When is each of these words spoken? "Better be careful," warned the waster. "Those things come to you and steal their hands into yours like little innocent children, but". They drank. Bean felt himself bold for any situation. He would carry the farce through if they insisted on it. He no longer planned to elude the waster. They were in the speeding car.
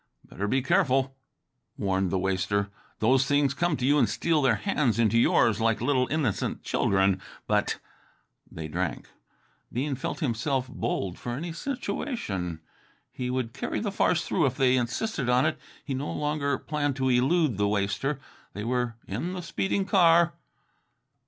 "Better 0.25 0.47
be 0.47 0.63
careful," 0.63 1.15
warned 1.77 2.09
the 2.09 2.17
waster. 2.17 2.71
"Those 2.97 3.27
things 3.27 3.53
come 3.53 3.77
to 3.77 3.85
you 3.85 3.99
and 3.99 4.09
steal 4.09 4.41
their 4.41 4.55
hands 4.55 4.97
into 4.97 5.15
yours 5.19 5.61
like 5.61 5.79
little 5.79 6.07
innocent 6.09 6.63
children, 6.63 7.21
but". 7.45 7.77
They 8.51 8.67
drank. 8.67 9.09
Bean 9.71 9.93
felt 9.93 10.19
himself 10.19 10.67
bold 10.67 11.19
for 11.19 11.33
any 11.33 11.53
situation. 11.53 12.61
He 13.11 13.29
would 13.29 13.53
carry 13.53 13.79
the 13.79 13.91
farce 13.91 14.25
through 14.25 14.47
if 14.47 14.57
they 14.57 14.75
insisted 14.75 15.29
on 15.29 15.45
it. 15.45 15.59
He 15.85 15.93
no 15.93 16.11
longer 16.11 16.57
planned 16.57 16.95
to 16.95 17.09
elude 17.09 17.57
the 17.59 17.67
waster. 17.67 18.19
They 18.53 18.63
were 18.63 18.95
in 19.07 19.33
the 19.33 19.41
speeding 19.43 19.85
car. 19.85 20.33